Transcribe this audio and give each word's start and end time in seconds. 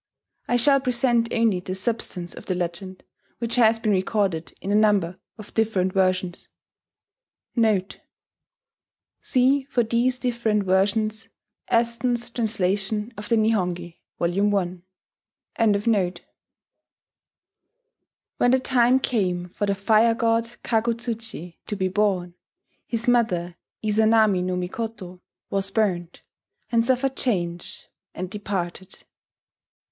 I 0.47 0.55
shall 0.55 0.79
present 0.79 1.31
only 1.31 1.59
the 1.59 1.75
substance 1.75 2.33
of 2.33 2.47
the 2.47 2.55
legend, 2.55 3.03
which 3.37 3.53
has 3.57 3.77
been 3.77 3.91
recorded 3.91 4.51
in 4.59 4.71
a 4.71 4.75
number 4.75 5.19
of 5.37 5.53
different 5.53 5.93
versions:* 5.93 6.49
[*See 7.55 8.07
for 9.65 9.83
these 9.83 10.17
different 10.17 10.63
versions 10.63 11.29
Aston's 11.69 12.31
translation 12.31 13.13
of 13.15 13.29
the 13.29 13.35
Nihongi, 13.35 13.99
Vol 14.17 14.55
I.] 14.57 14.79
When 18.37 18.51
the 18.51 18.59
time 18.59 18.99
came 18.99 19.49
for 19.49 19.67
the 19.67 19.75
Fire 19.75 20.15
god, 20.15 20.45
Kagu 20.63 20.95
Tsuchi, 20.95 21.59
to 21.67 21.75
be 21.75 21.87
born, 21.89 22.33
his 22.87 23.07
mother, 23.07 23.55
Izanami 23.83 24.43
no 24.43 24.55
Mikoto, 24.55 25.21
was 25.51 25.69
burnt, 25.69 26.23
and 26.71 26.83
suffered 26.83 27.15
change, 27.15 27.87
and 28.15 28.31
departed. 28.31 29.03